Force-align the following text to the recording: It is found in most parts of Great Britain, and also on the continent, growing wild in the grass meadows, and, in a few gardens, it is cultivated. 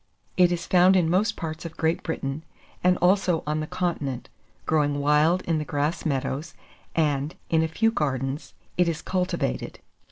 It 0.35 0.51
is 0.51 0.65
found 0.65 0.95
in 0.95 1.11
most 1.11 1.35
parts 1.35 1.63
of 1.63 1.77
Great 1.77 2.01
Britain, 2.01 2.43
and 2.83 2.97
also 3.03 3.43
on 3.45 3.59
the 3.59 3.67
continent, 3.67 4.29
growing 4.65 4.99
wild 4.99 5.43
in 5.43 5.59
the 5.59 5.63
grass 5.63 6.07
meadows, 6.07 6.55
and, 6.95 7.35
in 7.51 7.61
a 7.61 7.67
few 7.67 7.91
gardens, 7.91 8.55
it 8.79 8.89
is 8.89 9.03
cultivated. 9.03 9.77